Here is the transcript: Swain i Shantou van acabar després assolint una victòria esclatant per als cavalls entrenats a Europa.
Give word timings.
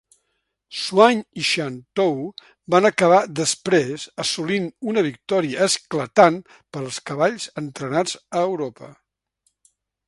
Swain 0.83 1.19
i 1.41 1.43
Shantou 1.49 2.15
van 2.75 2.89
acabar 2.91 3.19
després 3.41 4.07
assolint 4.25 4.67
una 4.93 5.05
victòria 5.11 5.69
esclatant 5.73 6.41
per 6.55 6.83
als 6.87 7.01
cavalls 7.13 7.49
entrenats 7.67 8.19
a 8.41 8.47
Europa. 8.51 8.93